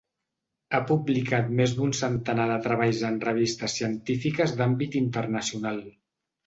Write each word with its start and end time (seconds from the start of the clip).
Ha 0.77 0.79
publicat 0.91 1.51
més 1.59 1.75
d’un 1.79 1.93
centenar 1.99 2.49
de 2.53 2.57
treballs 2.65 3.05
en 3.11 3.23
revistes 3.29 3.79
científiques 3.83 4.59
d’àmbit 4.61 5.03
internacional. 5.07 5.85